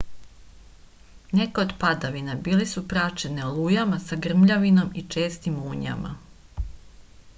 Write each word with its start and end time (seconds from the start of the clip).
neke 1.39 1.61
od 1.65 1.73
padavina 1.83 2.37
bile 2.47 2.67
su 2.71 2.83
praćene 2.93 3.45
olujama 3.49 4.01
sa 4.07 4.19
grmljavinom 4.27 4.89
i 5.03 5.07
čestim 5.17 5.61
munjama 5.67 6.19